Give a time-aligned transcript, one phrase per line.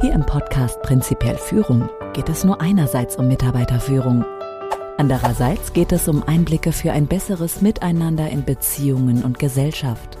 [0.00, 4.24] Hier im Podcast Prinzipiell Führung geht es nur einerseits um Mitarbeiterführung.
[4.96, 10.16] Andererseits geht es um Einblicke für ein besseres Miteinander in Beziehungen und Gesellschaft.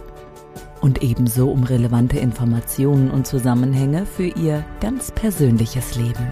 [0.80, 6.26] Und ebenso um relevante Informationen und Zusammenhänge für Ihr ganz persönliches Leben.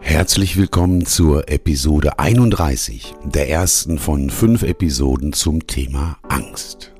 [0.00, 6.95] Herzlich willkommen zur Episode 31, der ersten von fünf Episoden zum Thema Angst.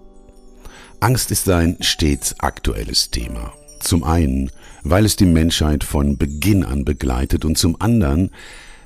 [1.00, 3.52] Angst ist ein stets aktuelles Thema.
[3.80, 4.50] Zum einen,
[4.82, 8.30] weil es die Menschheit von Beginn an begleitet und zum anderen,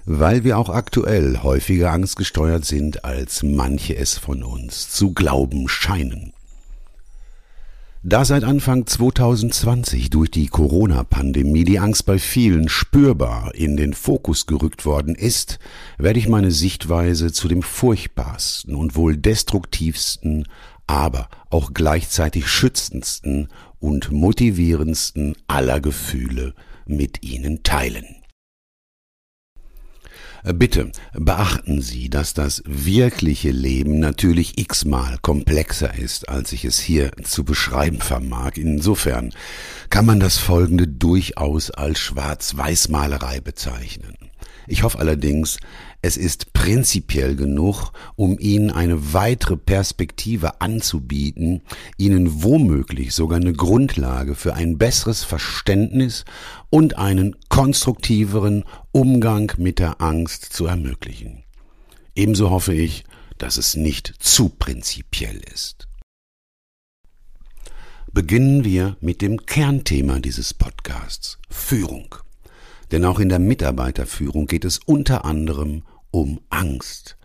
[0.07, 6.33] weil wir auch aktuell häufiger angstgesteuert sind, als manche es von uns zu glauben scheinen.
[8.03, 14.47] Da seit Anfang 2020 durch die Corona-Pandemie die Angst bei vielen spürbar in den Fokus
[14.47, 15.59] gerückt worden ist,
[15.99, 20.47] werde ich meine Sichtweise zu dem furchtbarsten und wohl destruktivsten
[20.87, 26.55] aber auch gleichzeitig schützendsten und motivierendsten aller Gefühle
[26.85, 28.20] mit Ihnen teilen.
[30.43, 37.11] Bitte beachten Sie, dass das wirkliche Leben natürlich x-mal komplexer ist, als ich es hier
[37.23, 38.53] zu beschreiben vermag.
[38.57, 39.35] Insofern
[39.91, 44.17] kann man das Folgende durchaus als Schwarz-Weiß-Malerei bezeichnen.
[44.67, 45.59] Ich hoffe allerdings,
[46.03, 51.63] es ist prinzipiell genug, um Ihnen eine weitere Perspektive anzubieten,
[51.99, 56.25] Ihnen womöglich sogar eine Grundlage für ein besseres Verständnis
[56.71, 61.45] und einen konstruktiveren Umgang mit der Angst zu ermöglichen.
[62.15, 63.05] Ebenso hoffe ich,
[63.37, 65.87] dass es nicht zu prinzipiell ist.
[68.13, 72.15] Beginnen wir mit dem Kernthema dieses Podcasts Führung.
[72.91, 77.17] Denn auch in der Mitarbeiterführung geht es unter anderem um Angst.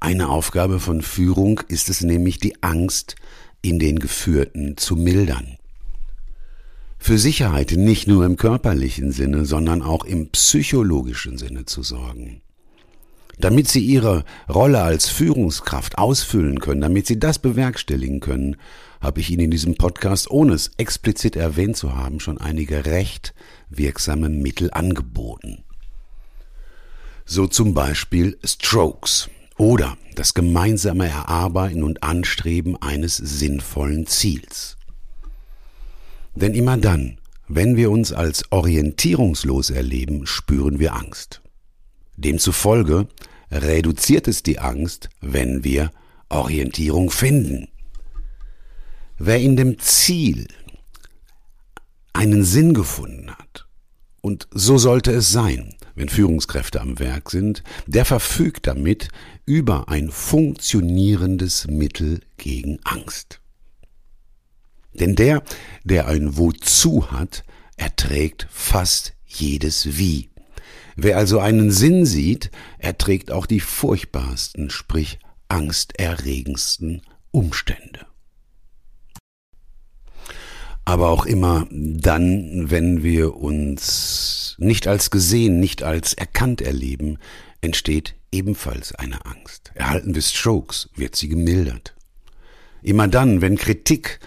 [0.00, 3.14] Eine Aufgabe von Führung ist es nämlich, die Angst
[3.62, 5.58] in den Geführten zu mildern.
[6.98, 12.42] Für Sicherheit nicht nur im körperlichen Sinne, sondern auch im psychologischen Sinne zu sorgen.
[13.38, 18.56] Damit Sie Ihre Rolle als Führungskraft ausfüllen können, damit Sie das bewerkstelligen können,
[19.00, 23.34] habe ich Ihnen in diesem Podcast, ohne es explizit erwähnt zu haben, schon einige recht
[23.68, 25.64] wirksame Mittel angeboten.
[27.24, 34.76] So zum Beispiel Strokes oder das gemeinsame Erarbeiten und Anstreben eines sinnvollen Ziels.
[36.34, 37.18] Denn immer dann,
[37.48, 41.42] wenn wir uns als orientierungslos erleben, spüren wir Angst.
[42.16, 43.08] Demzufolge
[43.50, 45.90] reduziert es die Angst, wenn wir
[46.28, 47.68] Orientierung finden.
[49.18, 50.48] Wer in dem Ziel
[52.12, 53.66] einen Sinn gefunden hat,
[54.20, 59.08] und so sollte es sein, wenn Führungskräfte am Werk sind, der verfügt damit
[59.44, 63.40] über ein funktionierendes Mittel gegen Angst.
[64.94, 65.42] Denn der,
[65.84, 67.44] der ein Wozu hat,
[67.76, 70.30] erträgt fast jedes Wie.
[70.96, 78.11] Wer also einen Sinn sieht, erträgt auch die furchtbarsten, sprich angsterregendsten Umstände
[80.84, 87.18] aber auch immer dann, wenn wir uns nicht als gesehen, nicht als erkannt erleben,
[87.60, 89.70] entsteht ebenfalls eine Angst.
[89.74, 91.94] Erhalten wir Strokes, wird sie gemildert.
[92.82, 94.18] Immer dann, wenn Kritik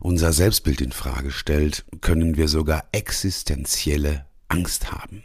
[0.00, 5.24] unser Selbstbild in Frage stellt, können wir sogar existenzielle Angst haben.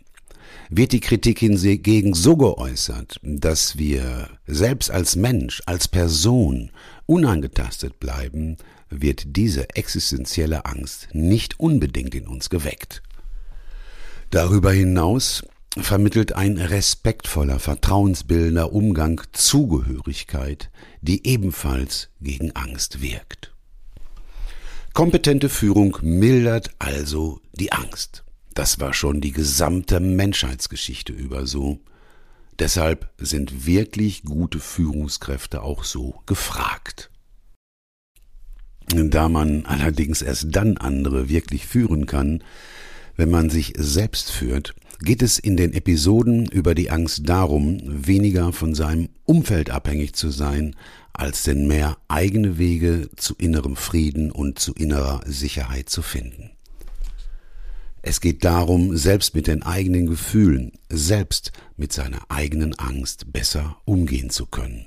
[0.69, 6.72] Wird die Kritik hingegen so geäußert, dass wir selbst als Mensch, als Person
[7.06, 8.57] unangetastet bleiben,
[8.90, 13.01] wird diese existenzielle Angst nicht unbedingt in uns geweckt.
[14.29, 15.44] Darüber hinaus
[15.78, 20.69] vermittelt ein respektvoller, vertrauensbildender Umgang Zugehörigkeit,
[21.01, 23.53] die ebenfalls gegen Angst wirkt.
[24.94, 28.24] Kompetente Führung mildert also die Angst.
[28.53, 31.81] Das war schon die gesamte Menschheitsgeschichte über so.
[32.59, 37.09] Deshalb sind wirklich gute Führungskräfte auch so gefragt.
[38.93, 42.43] Da man allerdings erst dann andere wirklich führen kann,
[43.15, 48.53] wenn man sich selbst führt, geht es in den Episoden über die Angst darum, weniger
[48.53, 50.75] von seinem Umfeld abhängig zu sein,
[51.13, 56.51] als denn mehr eigene Wege zu innerem Frieden und zu innerer Sicherheit zu finden.
[58.01, 64.29] Es geht darum, selbst mit den eigenen Gefühlen, selbst mit seiner eigenen Angst besser umgehen
[64.29, 64.85] zu können.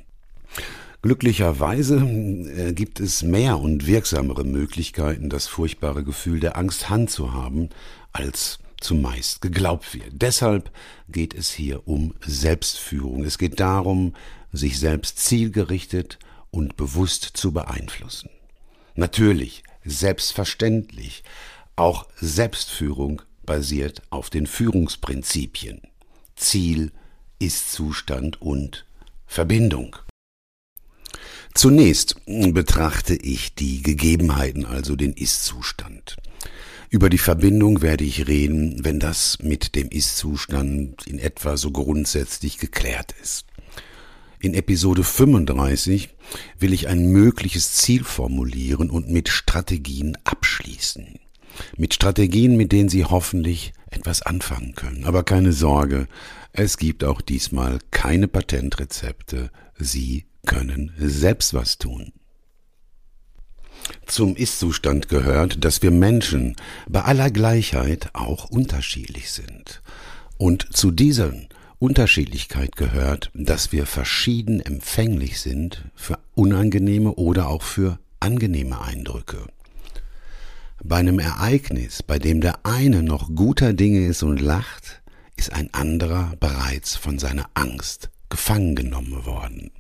[1.01, 7.71] Glücklicherweise äh, gibt es mehr und wirksamere Möglichkeiten, das furchtbare Gefühl der Angst handzuhaben,
[8.13, 10.11] als zumeist geglaubt wird.
[10.13, 10.71] Deshalb
[11.09, 13.25] geht es hier um Selbstführung.
[13.25, 14.15] Es geht darum,
[14.53, 16.19] sich selbst zielgerichtet
[16.51, 18.31] und bewusst zu beeinflussen.
[18.95, 21.23] Natürlich, selbstverständlich,
[21.77, 25.81] auch Selbstführung basiert auf den Führungsprinzipien.
[26.35, 26.93] Ziel,
[27.39, 28.85] Ist-Zustand und
[29.27, 29.97] Verbindung.
[31.55, 36.17] Zunächst betrachte ich die Gegebenheiten, also den Ist-Zustand.
[36.91, 42.59] Über die Verbindung werde ich reden, wenn das mit dem Ist-Zustand in etwa so grundsätzlich
[42.59, 43.45] geklärt ist.
[44.41, 46.11] In Episode 35
[46.59, 51.19] will ich ein mögliches Ziel formulieren und mit Strategien abschließen.
[51.77, 55.05] Mit Strategien, mit denen Sie hoffentlich etwas anfangen können.
[55.05, 56.07] Aber keine Sorge,
[56.53, 59.51] es gibt auch diesmal keine Patentrezepte.
[59.77, 62.13] Sie können selbst was tun.
[64.07, 66.57] Zum Ist-Zustand gehört, dass wir Menschen
[66.89, 69.83] bei aller Gleichheit auch unterschiedlich sind.
[70.37, 71.49] Und zu diesen
[71.79, 79.47] Unterschiedlichkeit gehört, dass wir verschieden empfänglich sind für unangenehme oder auch für angenehme Eindrücke.
[80.83, 85.03] Bei einem Ereignis, bei dem der eine noch guter Dinge ist und lacht,
[85.37, 89.71] ist ein anderer bereits von seiner Angst gefangen genommen worden.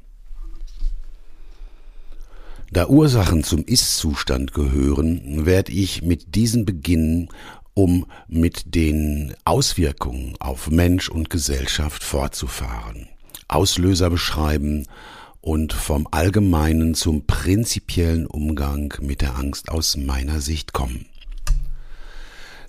[2.70, 7.30] Da Ursachen zum Ist-Zustand gehören, werde ich mit diesen beginnen
[7.72, 13.08] um mit den Auswirkungen auf Mensch und Gesellschaft fortzufahren.
[13.46, 14.86] Auslöser beschreiben
[15.40, 21.06] und vom allgemeinen zum prinzipiellen Umgang mit der Angst aus meiner Sicht kommen.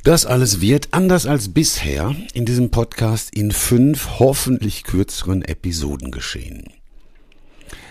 [0.03, 6.65] Das alles wird, anders als bisher, in diesem Podcast in fünf hoffentlich kürzeren Episoden geschehen.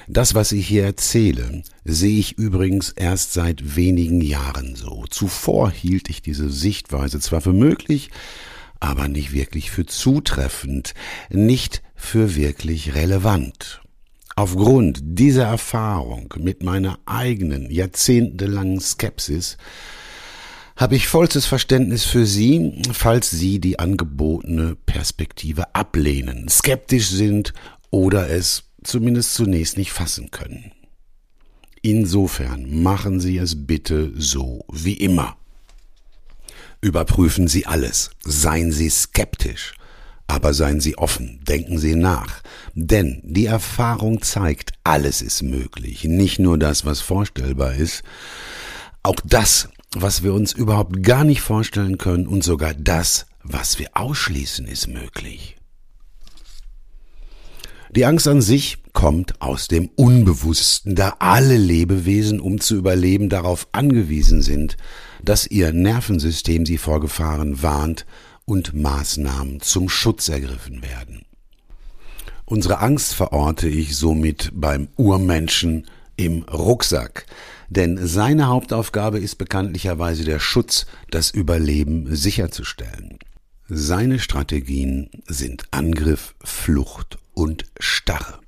[0.06, 5.04] Das, was ich hier erzähle, sehe ich übrigens erst seit wenigen Jahren so.
[5.08, 8.10] Zuvor hielt ich diese Sichtweise zwar für möglich,
[8.78, 10.94] aber nicht wirklich für zutreffend,
[11.30, 13.80] nicht für wirklich relevant.
[14.36, 19.56] Aufgrund dieser Erfahrung mit meiner eigenen jahrzehntelangen Skepsis
[20.76, 27.52] habe ich vollstes Verständnis für Sie, falls Sie die angebotene Perspektive ablehnen, skeptisch sind
[27.90, 30.70] oder es zumindest zunächst nicht fassen können.
[31.90, 35.38] Insofern machen Sie es bitte so wie immer.
[36.82, 39.72] Überprüfen Sie alles, seien Sie skeptisch,
[40.26, 42.42] aber seien Sie offen, denken Sie nach,
[42.74, 48.02] denn die Erfahrung zeigt, alles ist möglich, nicht nur das, was vorstellbar ist,
[49.02, 53.88] auch das, was wir uns überhaupt gar nicht vorstellen können und sogar das, was wir
[53.94, 55.56] ausschließen, ist möglich.
[57.90, 63.68] Die Angst an sich kommt aus dem Unbewussten, da alle Lebewesen, um zu überleben, darauf
[63.70, 64.76] angewiesen sind,
[65.22, 68.06] dass ihr Nervensystem sie vor Gefahren warnt
[68.44, 71.22] und Maßnahmen zum Schutz ergriffen werden.
[72.44, 75.86] Unsere Angst verorte ich somit beim Urmenschen
[76.16, 77.26] im Rucksack,
[77.68, 83.20] denn seine Hauptaufgabe ist bekanntlicherweise der Schutz, das Überleben sicherzustellen.
[83.68, 88.40] Seine Strategien sind Angriff, Flucht und Starre.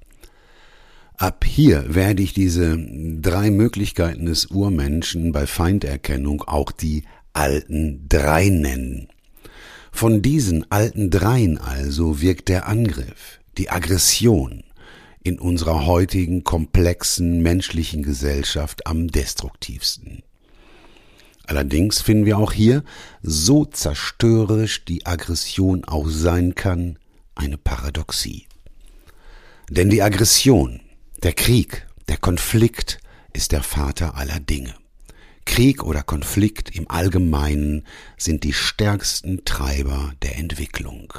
[1.20, 8.48] Ab hier werde ich diese drei Möglichkeiten des Urmenschen bei Feinderkennung auch die alten drei
[8.48, 9.08] nennen.
[9.92, 14.64] Von diesen alten dreien also wirkt der Angriff, die Aggression
[15.22, 20.22] in unserer heutigen komplexen menschlichen Gesellschaft am destruktivsten.
[21.44, 22.82] Allerdings finden wir auch hier,
[23.20, 26.98] so zerstörerisch die Aggression auch sein kann,
[27.34, 28.46] eine Paradoxie.
[29.68, 30.80] Denn die Aggression,
[31.22, 32.98] der Krieg, der Konflikt
[33.34, 34.74] ist der Vater aller Dinge.
[35.44, 37.84] Krieg oder Konflikt im Allgemeinen
[38.16, 41.12] sind die stärksten Treiber der Entwicklung.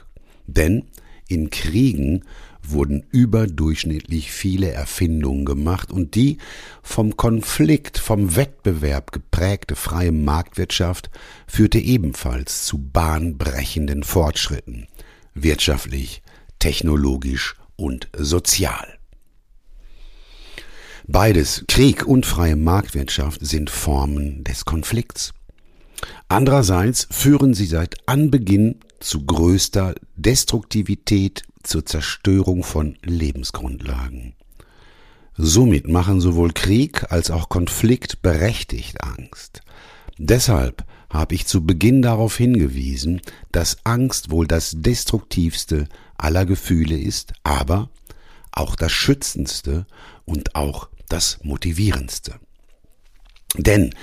[0.47, 0.85] Denn
[1.27, 2.23] in Kriegen
[2.63, 6.39] wurden überdurchschnittlich viele Erfindungen gemacht und die
[6.81, 11.11] vom Konflikt, vom Wettbewerb geprägte freie Marktwirtschaft
[11.45, 14.87] führte ebenfalls zu bahnbrechenden Fortschritten,
[15.35, 16.21] wirtschaftlich,
[16.59, 19.00] technologisch und sozial.
[21.11, 25.33] Beides, Krieg und freie Marktwirtschaft, sind Formen des Konflikts.
[26.29, 34.35] Andererseits führen sie seit Anbeginn zu größter Destruktivität, zur Zerstörung von Lebensgrundlagen.
[35.35, 39.63] Somit machen sowohl Krieg als auch Konflikt berechtigt Angst.
[40.17, 47.33] Deshalb habe ich zu Beginn darauf hingewiesen, dass Angst wohl das destruktivste aller Gefühle ist,
[47.43, 47.89] aber
[48.53, 49.85] auch das schützendste
[50.25, 52.35] und auch das motivierendste.
[53.57, 53.93] Denn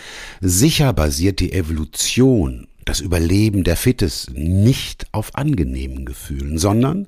[0.40, 7.06] sicher basiert die Evolution das Überleben der Fittes nicht auf angenehmen Gefühlen, sondern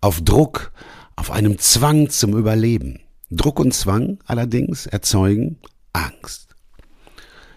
[0.00, 0.72] auf Druck,
[1.16, 3.00] auf einem Zwang zum Überleben.
[3.30, 5.58] Druck und Zwang allerdings erzeugen
[5.94, 6.54] Angst.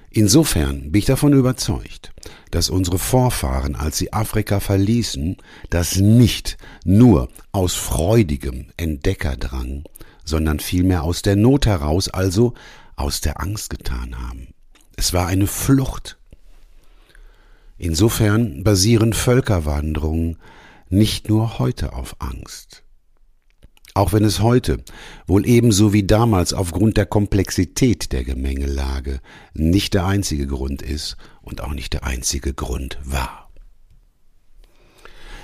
[0.10, 2.14] Insofern bin ich davon überzeugt,
[2.52, 5.38] dass unsere Vorfahren, als sie Afrika verließen,
[5.70, 9.84] das nicht nur aus freudigem Entdeckerdrang,
[10.28, 12.54] sondern vielmehr aus der Not heraus, also
[12.96, 14.50] aus der Angst getan haben.
[14.98, 16.18] Es war eine Flucht.
[17.78, 20.38] Insofern basieren Völkerwanderungen
[20.90, 22.84] nicht nur heute auf Angst.
[23.94, 24.84] Auch wenn es heute,
[25.28, 29.22] wohl ebenso wie damals aufgrund der Komplexität der Gemengelage,
[29.54, 33.48] nicht der einzige Grund ist und auch nicht der einzige Grund war.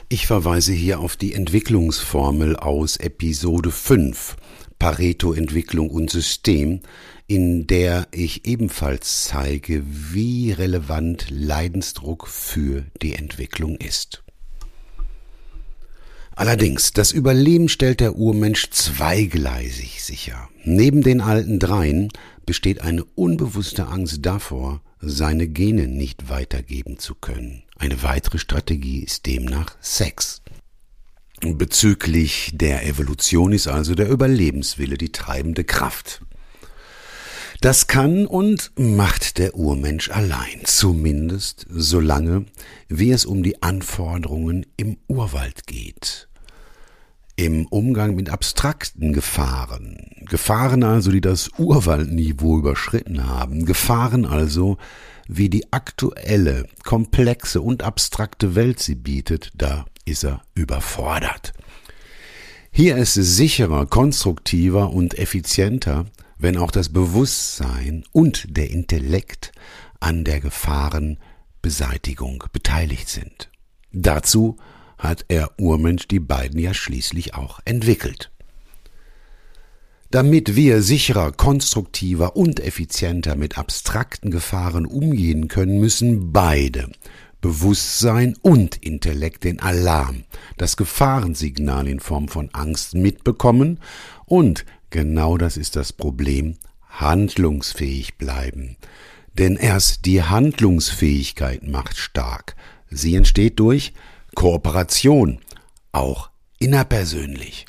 [0.09, 4.35] Ich verweise hier auf die Entwicklungsformel aus Episode 5
[4.83, 6.81] Pareto Entwicklung und System,
[7.25, 14.25] in der ich ebenfalls zeige, wie relevant Leidensdruck für die Entwicklung ist.
[16.35, 20.49] Allerdings, das Überleben stellt der Urmensch zweigleisig sicher.
[20.65, 22.09] Neben den alten dreien
[22.45, 27.63] besteht eine unbewusste Angst davor, seine Gene nicht weitergeben zu können.
[27.77, 30.42] Eine weitere Strategie ist demnach Sex.
[31.43, 36.21] Bezüglich der Evolution ist also der Überlebenswille die treibende Kraft.
[37.59, 42.45] Das kann und macht der Urmensch allein, zumindest solange
[42.87, 46.29] wie es um die Anforderungen im Urwald geht.
[47.35, 54.77] Im Umgang mit abstrakten Gefahren, Gefahren also, die das Urwaldniveau überschritten haben, Gefahren also,
[55.27, 61.53] wie die aktuelle, komplexe und abstrakte Welt sie bietet, da ist er überfordert.
[62.71, 66.05] Hier ist es sicherer, konstruktiver und effizienter,
[66.37, 69.51] wenn auch das Bewusstsein und der Intellekt
[69.99, 73.51] an der Gefahrenbeseitigung beteiligt sind.
[73.91, 74.57] Dazu
[74.97, 78.31] hat er Urmensch die beiden ja schließlich auch entwickelt.
[80.09, 86.91] Damit wir sicherer, konstruktiver und effizienter mit abstrakten Gefahren umgehen können, müssen beide
[87.43, 90.23] Bewusstsein und Intellekt den Alarm,
[90.57, 93.79] das Gefahrensignal in Form von Angst mitbekommen
[94.25, 96.57] und Genau das ist das Problem.
[96.87, 98.77] Handlungsfähig bleiben.
[99.39, 102.55] Denn erst die Handlungsfähigkeit macht stark.
[102.91, 103.93] Sie entsteht durch
[104.35, 105.39] Kooperation,
[105.91, 107.65] auch innerpersönlich.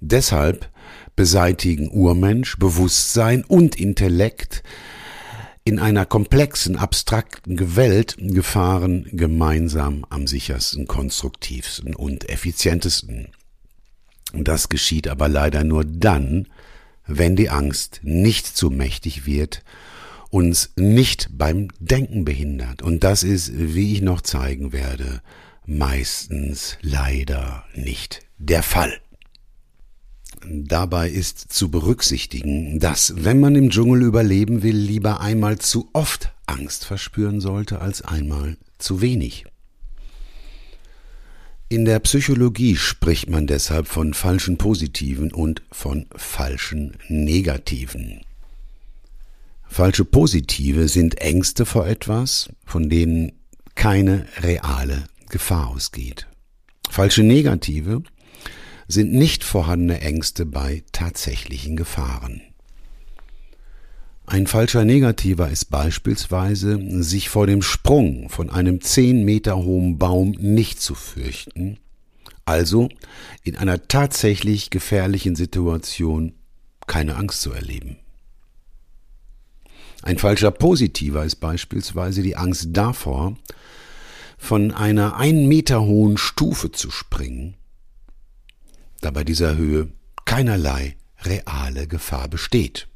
[0.00, 0.68] Deshalb
[1.16, 4.62] beseitigen Urmensch, Bewusstsein und Intellekt
[5.68, 13.28] in einer komplexen, abstrakten Welt Gefahren gemeinsam am sichersten, konstruktivsten und effizientesten.
[14.32, 16.48] Das geschieht aber leider nur dann,
[17.06, 19.62] wenn die Angst nicht zu mächtig wird,
[20.30, 22.80] uns nicht beim Denken behindert.
[22.80, 25.20] Und das ist, wie ich noch zeigen werde,
[25.66, 29.00] meistens leider nicht der Fall.
[30.46, 36.32] Dabei ist zu berücksichtigen, dass, wenn man im Dschungel überleben will, lieber einmal zu oft
[36.46, 39.44] Angst verspüren sollte als einmal zu wenig.
[41.68, 48.22] In der Psychologie spricht man deshalb von falschen Positiven und von falschen Negativen.
[49.66, 53.32] Falsche Positive sind Ängste vor etwas, von denen
[53.74, 56.26] keine reale Gefahr ausgeht.
[56.88, 58.02] Falsche Negative
[58.88, 62.40] sind nicht vorhandene Ängste bei tatsächlichen Gefahren.
[64.26, 70.32] Ein falscher Negativer ist beispielsweise, sich vor dem Sprung von einem zehn Meter hohen Baum
[70.32, 71.78] nicht zu fürchten,
[72.44, 72.88] also
[73.42, 76.34] in einer tatsächlich gefährlichen Situation
[76.86, 77.96] keine Angst zu erleben.
[80.02, 83.36] Ein falscher Positiver ist beispielsweise die Angst davor,
[84.36, 87.54] von einer ein Meter hohen Stufe zu springen,
[89.00, 89.88] da bei dieser Höhe
[90.24, 92.88] keinerlei reale Gefahr besteht.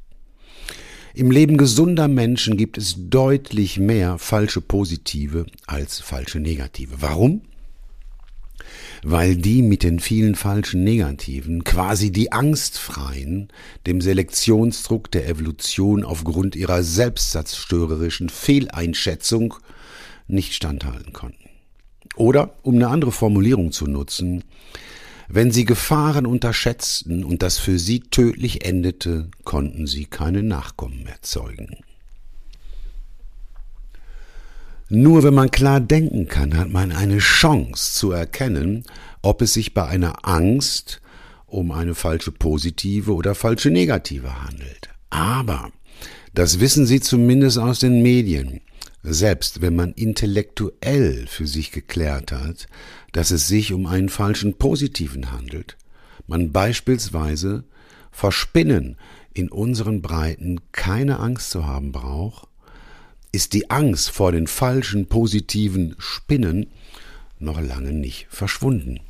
[1.14, 6.96] Im Leben gesunder Menschen gibt es deutlich mehr falsche positive als falsche negative.
[7.00, 7.42] Warum?
[9.02, 13.48] Weil die mit den vielen falschen negativen quasi die angstfreien
[13.86, 19.54] dem Selektionsdruck der Evolution aufgrund ihrer selbstzerstörerischen Fehleinschätzung
[20.28, 21.50] nicht standhalten konnten.
[22.16, 24.44] Oder, um eine andere Formulierung zu nutzen,
[25.28, 31.78] wenn sie Gefahren unterschätzten und das für sie tödlich endete, konnten sie keine Nachkommen erzeugen.
[34.88, 38.84] Nur wenn man klar denken kann, hat man eine Chance zu erkennen,
[39.22, 41.00] ob es sich bei einer Angst
[41.46, 44.90] um eine falsche positive oder falsche negative handelt.
[45.08, 45.70] Aber,
[46.34, 48.60] das wissen Sie zumindest aus den Medien,
[49.02, 52.66] selbst wenn man intellektuell für sich geklärt hat,
[53.12, 55.76] dass es sich um einen falschen Positiven handelt,
[56.26, 57.64] man beispielsweise
[58.10, 58.96] vor Spinnen
[59.34, 62.48] in unseren Breiten keine Angst zu haben braucht,
[63.32, 66.66] ist die Angst vor den falschen positiven Spinnen
[67.38, 69.00] noch lange nicht verschwunden.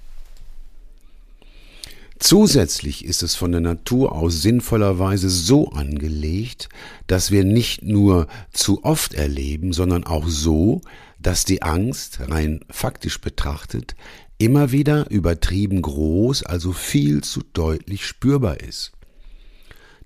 [2.22, 6.68] Zusätzlich ist es von der Natur aus sinnvollerweise so angelegt,
[7.08, 10.82] dass wir nicht nur zu oft erleben, sondern auch so,
[11.18, 13.96] dass die Angst, rein faktisch betrachtet,
[14.38, 18.92] immer wieder übertrieben groß, also viel zu deutlich spürbar ist.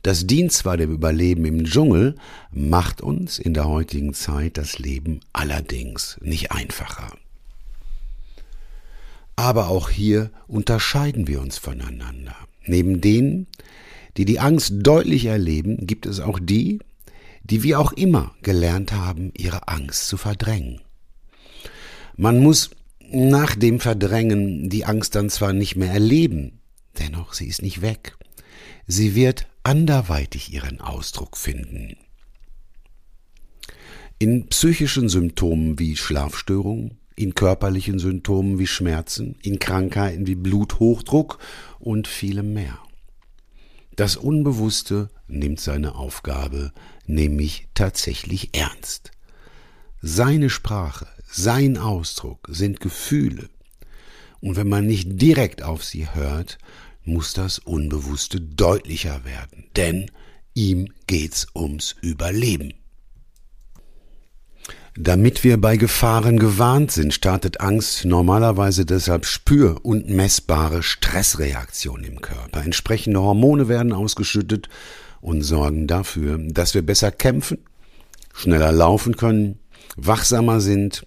[0.02, 2.14] Das dient zwar dem Überleben im Dschungel,
[2.50, 7.12] macht uns in der heutigen Zeit das Leben allerdings nicht einfacher.
[9.36, 12.34] Aber auch hier unterscheiden wir uns voneinander.
[12.64, 13.46] Neben denen,
[14.16, 16.80] die die Angst deutlich erleben, gibt es auch die,
[17.44, 20.80] die wie auch immer gelernt haben, ihre Angst zu verdrängen.
[22.16, 22.70] Man muss
[23.10, 26.58] nach dem Verdrängen die Angst dann zwar nicht mehr erleben,
[26.98, 28.16] dennoch sie ist nicht weg.
[28.86, 31.96] Sie wird anderweitig ihren Ausdruck finden.
[34.18, 41.38] In psychischen Symptomen wie Schlafstörungen, in körperlichen Symptomen wie Schmerzen, in Krankheiten wie Bluthochdruck
[41.78, 42.78] und vielem mehr.
[43.96, 46.72] Das Unbewusste nimmt seine Aufgabe
[47.06, 49.10] nämlich tatsächlich ernst.
[50.02, 53.48] Seine Sprache, sein Ausdruck sind Gefühle.
[54.40, 56.58] Und wenn man nicht direkt auf sie hört,
[57.04, 60.10] muss das Unbewusste deutlicher werden, denn
[60.52, 62.74] ihm geht's ums Überleben.
[64.98, 72.22] Damit wir bei Gefahren gewarnt sind, startet Angst normalerweise deshalb spür- und messbare Stressreaktionen im
[72.22, 72.64] Körper.
[72.64, 74.70] Entsprechende Hormone werden ausgeschüttet
[75.20, 77.58] und sorgen dafür, dass wir besser kämpfen,
[78.32, 79.58] schneller laufen können,
[79.96, 81.06] wachsamer sind,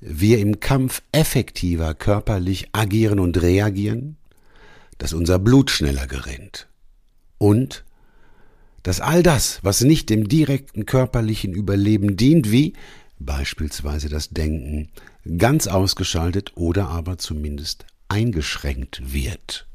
[0.00, 4.16] wir im Kampf effektiver körperlich agieren und reagieren,
[4.96, 6.66] dass unser Blut schneller gerinnt
[7.36, 7.84] und
[8.82, 12.72] dass all das, was nicht dem direkten körperlichen Überleben dient, wie
[13.24, 14.90] beispielsweise das Denken,
[15.38, 19.66] ganz ausgeschaltet oder aber zumindest eingeschränkt wird.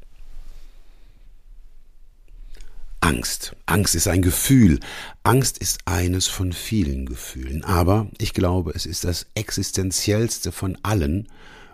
[3.00, 3.56] Angst.
[3.66, 4.80] Angst ist ein Gefühl.
[5.22, 7.64] Angst ist eines von vielen Gefühlen.
[7.64, 11.28] Aber ich glaube, es ist das existenziellste von allen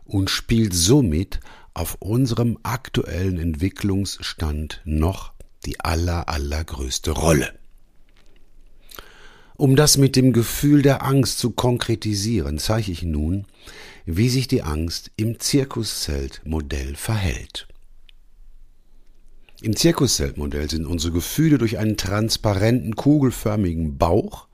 [0.04, 1.40] und spielt somit
[1.72, 5.32] auf unserem aktuellen Entwicklungsstand noch
[5.64, 7.52] die aller, allergrößte Rolle.
[9.56, 13.46] Um das mit dem Gefühl der Angst zu konkretisieren, zeige ich nun,
[14.04, 17.68] wie sich die Angst im Zirkuszeltmodell verhält.
[19.62, 24.48] Im Zirkuszeltmodell sind unsere Gefühle durch einen transparenten, kugelförmigen Bauch,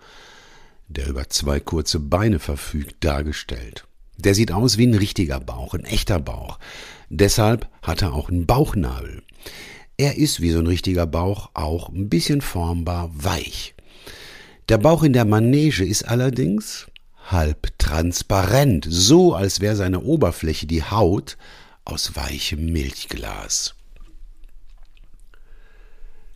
[0.89, 3.87] der über zwei kurze Beine verfügt, dargestellt.
[4.19, 6.59] Der sieht aus wie ein richtiger Bauch, ein echter Bauch.
[7.09, 9.23] Deshalb hat er auch einen Bauchnabel.
[9.97, 13.75] Er ist wie so ein richtiger Bauch auch ein bisschen formbar weich.
[14.71, 16.87] Der Bauch in der Manege ist allerdings
[17.27, 21.39] halb transparent, so als wäre seine Oberfläche die Haut
[21.85, 23.75] aus weichem Milchglas.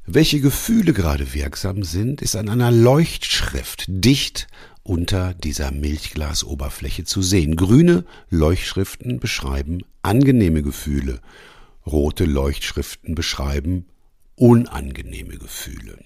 [0.04, 4.48] Welche Gefühle gerade wirksam sind, ist an einer Leuchtschrift dicht
[4.82, 7.54] unter dieser Milchglasoberfläche zu sehen.
[7.54, 11.20] Grüne Leuchtschriften beschreiben angenehme Gefühle,
[11.86, 13.86] rote Leuchtschriften beschreiben
[14.34, 16.00] unangenehme Gefühle.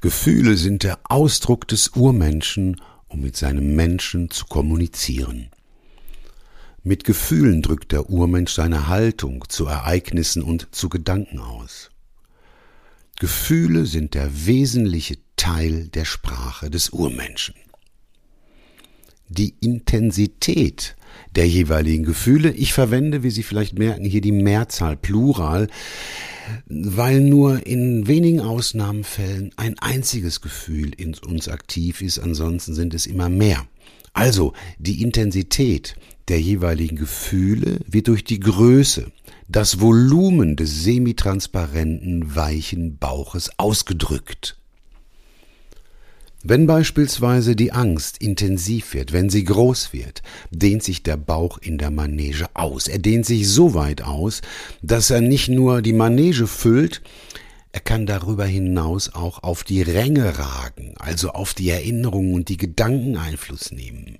[0.00, 5.50] Gefühle sind der Ausdruck des Urmenschen, um mit seinem Menschen zu kommunizieren.
[6.82, 11.90] Mit Gefühlen drückt der Urmensch seine Haltung zu Ereignissen und zu Gedanken aus.
[13.18, 17.54] Gefühle sind der wesentliche Teil der Sprache des Urmenschen.
[19.28, 20.96] Die Intensität
[21.34, 25.68] der jeweiligen Gefühle, ich verwende, wie Sie vielleicht merken, hier die Mehrzahl Plural,
[26.68, 33.06] weil nur in wenigen Ausnahmenfällen ein einziges Gefühl in uns aktiv ist, ansonsten sind es
[33.06, 33.66] immer mehr.
[34.12, 35.94] Also die Intensität
[36.28, 39.10] der jeweiligen Gefühle wird durch die Größe,
[39.48, 44.59] das Volumen des semitransparenten, weichen Bauches ausgedrückt.
[46.42, 51.76] Wenn beispielsweise die Angst intensiv wird, wenn sie groß wird, dehnt sich der Bauch in
[51.76, 52.88] der Manege aus.
[52.88, 54.40] Er dehnt sich so weit aus,
[54.80, 57.02] dass er nicht nur die Manege füllt,
[57.72, 62.56] er kann darüber hinaus auch auf die Ränge ragen, also auf die Erinnerungen und die
[62.56, 64.18] Gedanken Einfluss nehmen.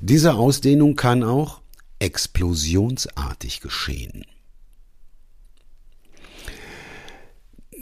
[0.00, 1.62] Diese Ausdehnung kann auch
[1.98, 4.24] explosionsartig geschehen.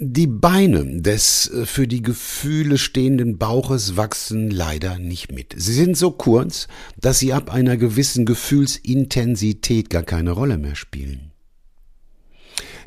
[0.00, 5.56] Die Beine des äh, für die Gefühle stehenden Bauches wachsen leider nicht mit.
[5.56, 11.32] Sie sind so kurz, dass sie ab einer gewissen Gefühlsintensität gar keine Rolle mehr spielen.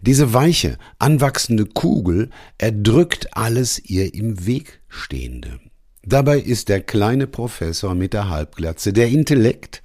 [0.01, 5.59] Diese weiche, anwachsende Kugel erdrückt alles ihr im Weg Stehende.
[6.03, 9.83] Dabei ist der kleine Professor mit der Halbglatze der Intellekt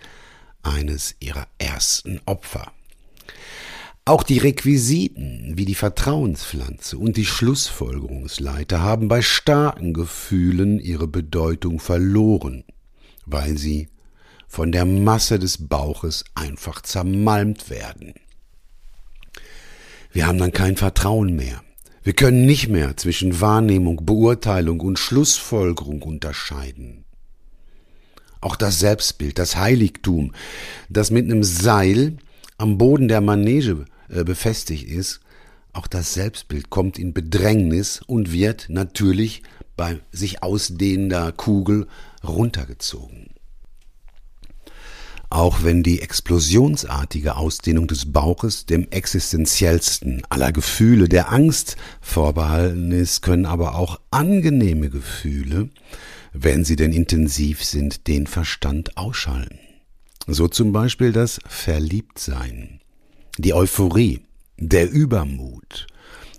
[0.63, 2.73] eines ihrer ersten Opfer.
[4.09, 11.81] Auch die Requisiten wie die Vertrauenspflanze und die Schlussfolgerungsleiter haben bei starken Gefühlen ihre Bedeutung
[11.81, 12.63] verloren,
[13.25, 13.89] weil sie
[14.47, 18.15] von der Masse des Bauches einfach zermalmt werden.
[20.13, 21.65] Wir haben dann kein Vertrauen mehr.
[22.05, 27.05] Wir können nicht mehr zwischen Wahrnehmung, Beurteilung und Schlussfolgerung unterscheiden.
[28.41, 30.33] Auch das Selbstbild, das Heiligtum,
[30.89, 32.19] das mit einem Seil
[32.57, 35.21] am Boden der Manege äh, befestigt ist,
[35.73, 39.43] auch das Selbstbild kommt in Bedrängnis und wird natürlich
[39.77, 41.87] bei sich ausdehnender Kugel
[42.25, 43.31] runtergezogen.
[45.29, 53.23] Auch wenn die explosionsartige Ausdehnung des Bauches dem existenziellsten aller Gefühle der Angst vorbehalten ist,
[53.23, 55.69] können aber auch angenehme Gefühle,
[56.33, 59.59] wenn sie denn intensiv sind, den Verstand ausschalten.
[60.27, 62.81] So zum Beispiel das Verliebtsein
[63.39, 64.21] die Euphorie,
[64.59, 65.87] der Übermut,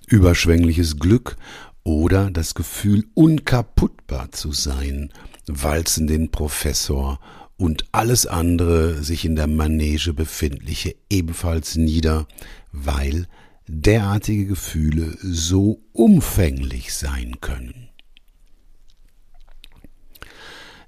[0.07, 1.37] überschwängliches Glück
[1.83, 5.11] oder das Gefühl, unkaputtbar zu sein,
[5.47, 7.19] walzen den Professor
[7.57, 12.27] und alles andere sich in der Manege befindliche ebenfalls nieder,
[12.71, 13.27] weil
[13.67, 17.89] derartige Gefühle so umfänglich sein können.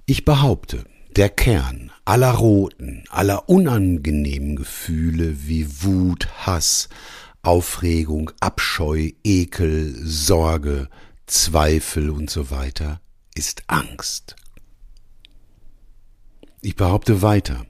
[0.06, 0.84] Ich behaupte,
[1.16, 6.88] der Kern aller roten, aller unangenehmen Gefühle wie Wut, Hass,
[7.40, 10.88] Aufregung, Abscheu, Ekel, Sorge,
[11.26, 13.00] Zweifel und so weiter
[13.36, 14.34] ist Angst.
[16.62, 17.64] Ich behaupte weiter,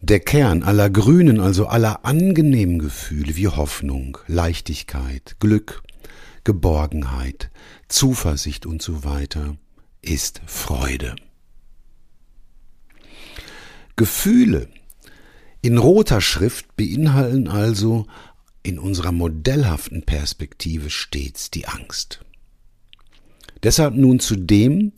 [0.00, 5.82] der Kern aller grünen, also aller angenehmen Gefühle wie Hoffnung, Leichtigkeit, Glück,
[6.44, 7.50] Geborgenheit,
[7.88, 9.56] Zuversicht und so weiter
[10.02, 11.16] ist Freude.
[14.00, 14.66] Gefühle
[15.60, 18.06] in roter Schrift beinhalten also
[18.62, 22.24] in unserer modellhaften Perspektive stets die Angst.
[23.62, 24.92] Deshalb nun zu dem,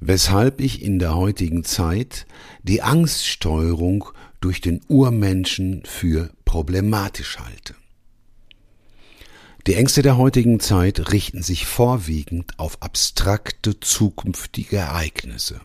[0.00, 2.26] weshalb ich in der heutigen Zeit
[2.64, 4.06] die Angststeuerung
[4.40, 7.76] durch den Urmenschen für problematisch halte.
[9.68, 15.60] Die Ängste der heutigen Zeit richten sich vorwiegend auf abstrakte zukünftige Ereignisse,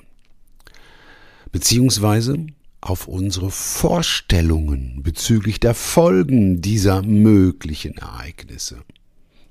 [1.52, 2.46] beziehungsweise
[2.86, 8.78] auf unsere Vorstellungen bezüglich der Folgen dieser möglichen Ereignisse.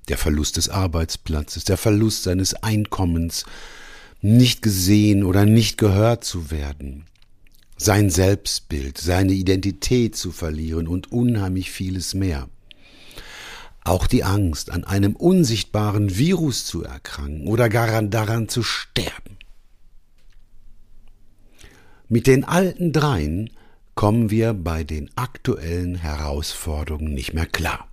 [0.08, 3.44] Der Verlust des Arbeitsplatzes, der Verlust seines Einkommens,
[4.20, 7.06] nicht gesehen oder nicht gehört zu werden,
[7.76, 12.48] sein Selbstbild, seine Identität zu verlieren und unheimlich vieles mehr.
[13.82, 19.38] Auch die Angst, an einem unsichtbaren Virus zu erkranken oder gar daran zu sterben.
[22.08, 23.50] Mit den alten dreien
[23.94, 27.88] kommen wir bei den aktuellen Herausforderungen nicht mehr klar.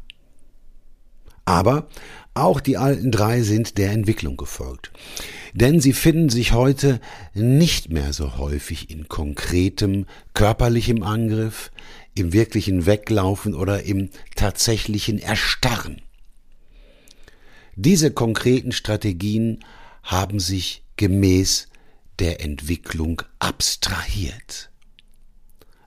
[1.46, 1.88] Aber
[2.34, 4.92] auch die alten drei sind der Entwicklung gefolgt.
[5.54, 7.02] Denn sie finden sich heute
[7.34, 11.72] nicht mehr so häufig in konkretem körperlichem Angriff,
[12.16, 16.02] im wirklichen Weglaufen oder im tatsächlichen Erstarren.
[17.76, 19.64] Diese konkreten Strategien
[20.04, 21.68] haben sich gemäß
[22.20, 24.70] der Entwicklung abstrahiert.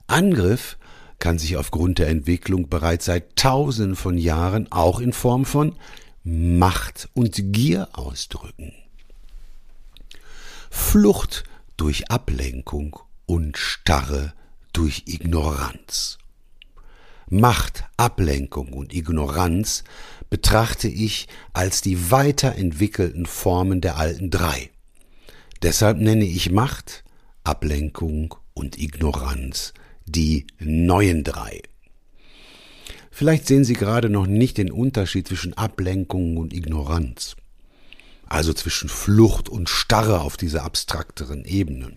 [0.07, 0.77] Angriff
[1.19, 5.75] kann sich aufgrund der Entwicklung bereits seit tausenden von Jahren auch in Form von
[6.23, 8.73] Macht und Gier ausdrücken.
[10.69, 11.45] Flucht
[11.77, 14.33] durch Ablenkung und Starre
[14.73, 16.17] durch Ignoranz.
[17.29, 19.83] Macht, Ablenkung und Ignoranz
[20.29, 24.69] betrachte ich als die weiterentwickelten Formen der alten drei.
[25.65, 27.03] Deshalb nenne ich Macht,
[27.43, 29.73] Ablenkung und Ignoranz
[30.05, 31.59] die neuen drei.
[33.09, 37.35] Vielleicht sehen Sie gerade noch nicht den Unterschied zwischen Ablenkung und Ignoranz,
[38.27, 41.93] also zwischen Flucht und Starre auf dieser abstrakteren Ebene.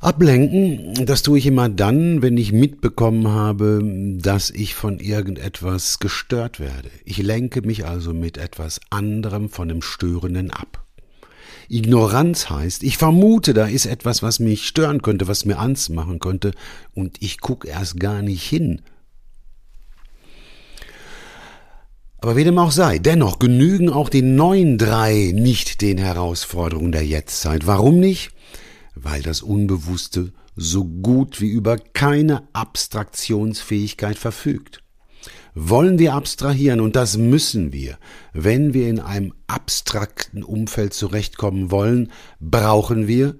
[0.00, 3.80] Ablenken, das tue ich immer dann, wenn ich mitbekommen habe,
[4.18, 6.90] dass ich von irgendetwas gestört werde.
[7.06, 10.84] Ich lenke mich also mit etwas anderem von dem Störenden ab.
[11.70, 16.18] Ignoranz heißt, ich vermute, da ist etwas, was mich stören könnte, was mir Angst machen
[16.18, 16.50] könnte,
[16.94, 18.82] und ich gucke erst gar nicht hin.
[22.18, 27.06] Aber wie dem auch sei, dennoch genügen auch die neuen drei nicht den Herausforderungen der
[27.06, 27.66] Jetztzeit.
[27.66, 28.32] Warum nicht?
[28.94, 34.82] Weil das Unbewusste so gut wie über keine Abstraktionsfähigkeit verfügt.
[35.54, 37.98] Wollen wir abstrahieren und das müssen wir.
[38.32, 43.36] Wenn wir in einem abstrakten Umfeld zurechtkommen wollen, brauchen wir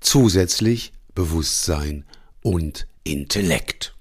[0.00, 2.04] zusätzlich Bewusstsein
[2.42, 3.94] und Intellekt.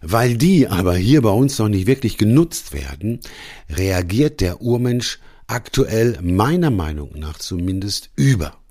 [0.00, 3.20] Weil die aber hier bei uns noch nicht wirklich genutzt werden,
[3.70, 8.61] reagiert der Urmensch aktuell meiner Meinung nach zumindest über.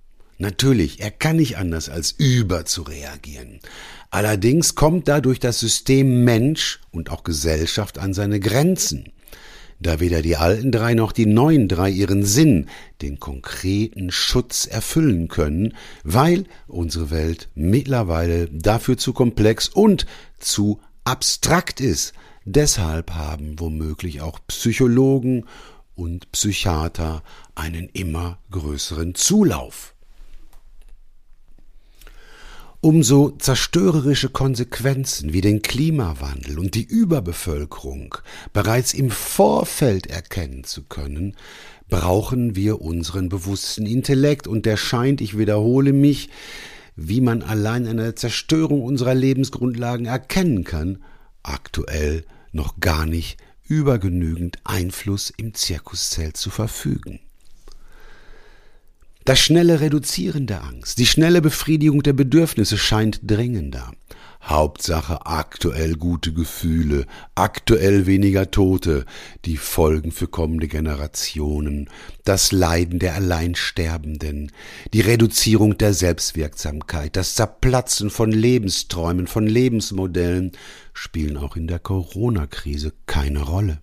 [0.42, 3.60] Natürlich, er kann nicht anders als über zu reagieren.
[4.10, 9.12] Allerdings kommt dadurch das System Mensch und auch Gesellschaft an seine Grenzen,
[9.80, 12.70] da weder die alten drei noch die neuen drei ihren Sinn,
[13.04, 20.08] den konkreten Schutz erfüllen können, weil unsere Welt mittlerweile dafür zu komplex und
[20.40, 22.14] zu abstrakt ist.
[22.46, 25.46] Deshalb haben womöglich auch Psychologen
[25.94, 27.22] und Psychiater
[27.54, 29.91] einen immer größeren Zulauf.
[32.84, 38.16] Umso zerstörerische Konsequenzen wie den Klimawandel und die Überbevölkerung
[38.54, 41.36] bereits im Vorfeld erkennen zu können,
[41.90, 46.30] brauchen wir unseren bewussten Intellekt und der scheint, ich wiederhole mich,
[46.96, 51.04] wie man allein eine Zerstörung unserer Lebensgrundlagen erkennen kann,
[51.44, 57.20] aktuell noch gar nicht über genügend Einfluss im Zirkuszelt zu verfügen.
[59.24, 63.92] Das schnelle Reduzieren der Angst, die schnelle Befriedigung der Bedürfnisse scheint dringender.
[64.44, 67.06] Hauptsache aktuell gute Gefühle,
[67.36, 69.06] aktuell weniger Tote,
[69.46, 71.88] die Folgen für kommende Generationen,
[72.24, 74.52] das Leiden der Alleinsterbenden,
[74.94, 80.54] die Reduzierung der Selbstwirksamkeit, das Zerplatzen von Lebensträumen, von Lebensmodellen
[80.94, 83.80] spielen auch in der Corona-Krise keine Rolle.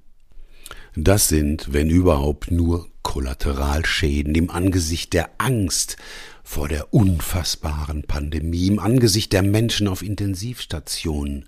[0.96, 5.96] Das sind, wenn überhaupt, nur Kollateralschäden im Angesicht der Angst
[6.44, 11.46] vor der unfassbaren Pandemie, im Angesicht der Menschen auf Intensivstationen,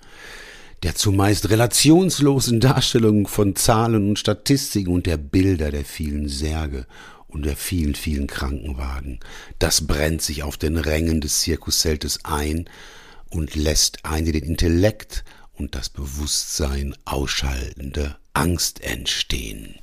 [0.82, 6.86] der zumeist relationslosen Darstellung von Zahlen und Statistiken und der Bilder der vielen Särge
[7.28, 9.20] und der vielen, vielen Krankenwagen.
[9.58, 12.70] Das brennt sich auf den Rängen des Zirkuszeltes ein
[13.28, 19.74] und lässt eine den Intellekt und das Bewusstsein ausschaltende Angst entstehen.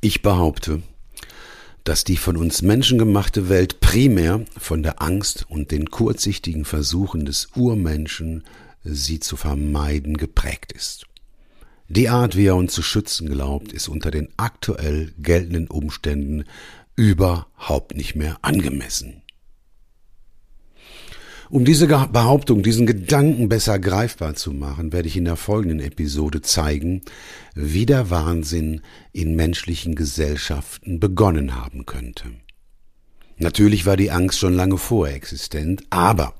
[0.00, 0.82] Ich behaupte,
[1.84, 7.26] dass die von uns Menschen gemachte Welt primär von der Angst und den kurzsichtigen Versuchen
[7.26, 8.42] des Urmenschen,
[8.82, 11.06] sie zu vermeiden, geprägt ist.
[11.88, 16.44] Die Art, wie er uns zu schützen glaubt, ist unter den aktuell geltenden Umständen
[16.96, 19.23] überhaupt nicht mehr angemessen.
[21.50, 26.40] Um diese Behauptung, diesen Gedanken besser greifbar zu machen, werde ich in der folgenden Episode
[26.40, 27.02] zeigen,
[27.54, 28.80] wie der Wahnsinn
[29.12, 32.30] in menschlichen Gesellschaften begonnen haben könnte.
[33.36, 36.34] Natürlich war die Angst schon lange vorher existent, aber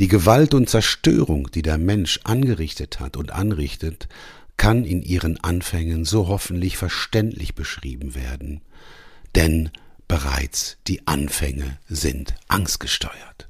[0.00, 4.08] die Gewalt und Zerstörung, die der Mensch angerichtet hat und anrichtet,
[4.56, 8.60] kann in ihren Anfängen so hoffentlich verständlich beschrieben werden,
[9.34, 9.70] denn
[10.06, 13.48] bereits die Anfänge sind angstgesteuert.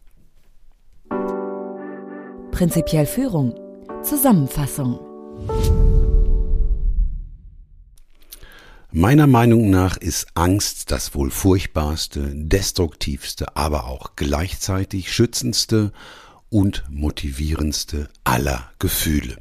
[2.59, 3.55] Prinzipiell Führung.
[4.03, 4.99] Zusammenfassung.
[8.90, 15.92] Meiner Meinung nach ist Angst das wohl furchtbarste, destruktivste, aber auch gleichzeitig schützendste
[16.51, 19.37] und motivierendste aller Gefühle.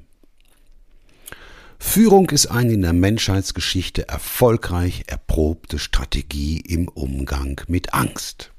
[1.79, 8.53] Führung ist eine in der Menschheitsgeschichte erfolgreich erprobte Strategie im Umgang mit Angst.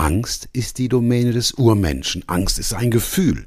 [0.00, 2.24] Angst ist die Domäne des Urmenschen.
[2.26, 3.44] Angst ist ein Gefühl.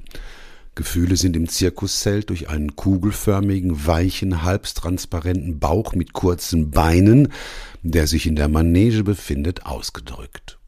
[0.76, 7.30] Gefühle sind im Zirkuszelt durch einen kugelförmigen, weichen, halbtransparenten Bauch mit kurzen Beinen,
[7.82, 10.60] der sich in der Manege befindet, ausgedrückt.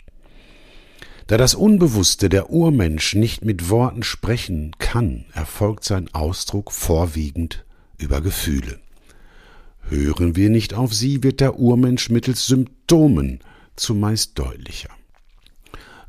[1.28, 7.63] Da das Unbewusste der Urmensch nicht mit Worten sprechen kann, erfolgt sein Ausdruck vorwiegend
[8.00, 8.80] über Gefühle.
[9.82, 13.39] Hören wir nicht auf sie, wird der Urmensch mittels Symptomen
[13.76, 14.89] zumeist deutlicher.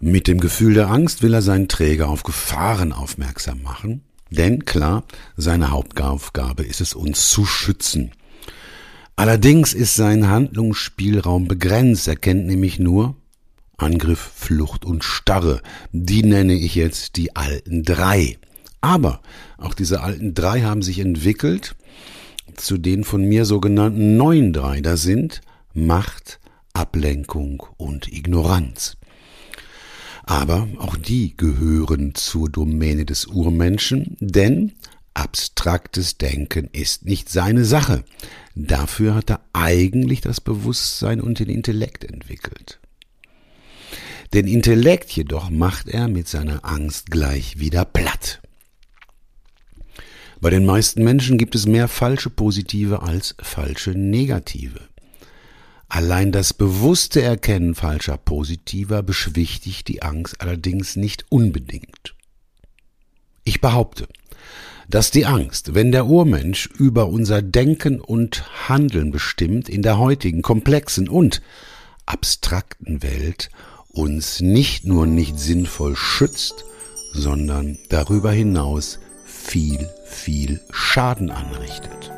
[0.00, 5.04] Mit dem Gefühl der Angst will er seinen Träger auf Gefahren aufmerksam machen, denn klar,
[5.36, 8.12] seine Hauptaufgabe ist es, uns zu schützen.
[9.16, 13.16] Allerdings ist sein Handlungsspielraum begrenzt, er kennt nämlich nur
[13.78, 15.62] Angriff, Flucht und Starre.
[15.92, 18.38] Die nenne ich jetzt die alten drei.
[18.80, 19.20] Aber
[19.58, 21.74] auch diese alten drei haben sich entwickelt
[22.56, 24.80] zu den von mir sogenannten neuen drei.
[24.80, 25.40] Da sind
[25.74, 26.40] Macht,
[26.72, 28.96] Ablenkung und Ignoranz.
[30.26, 34.72] Aber auch die gehören zur Domäne des Urmenschen, denn
[35.14, 38.04] abstraktes Denken ist nicht seine Sache.
[38.56, 42.80] Dafür hat er eigentlich das Bewusstsein und den Intellekt entwickelt.
[44.34, 48.40] Den Intellekt jedoch macht er mit seiner Angst gleich wieder platt.
[50.40, 54.80] Bei den meisten Menschen gibt es mehr falsche positive als falsche negative.
[55.88, 62.14] Allein das bewusste Erkennen falscher positiver beschwichtigt die Angst allerdings nicht unbedingt.
[63.44, 64.08] Ich behaupte,
[64.88, 70.42] dass die Angst, wenn der Urmensch über unser Denken und Handeln bestimmt, in der heutigen
[70.42, 71.42] komplexen und
[72.04, 73.50] abstrakten Welt
[73.88, 76.64] uns nicht nur nicht sinnvoll schützt,
[77.12, 82.12] sondern darüber hinaus viel, viel Schaden anrichtet.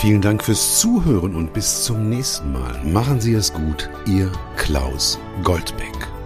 [0.00, 2.82] Vielen Dank fürs Zuhören und bis zum nächsten Mal.
[2.84, 6.19] Machen Sie es gut, Ihr Klaus Goldbeck.